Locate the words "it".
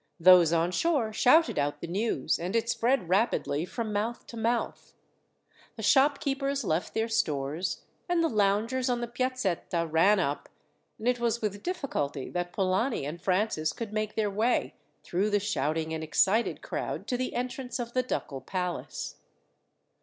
2.55-2.67, 11.07-11.19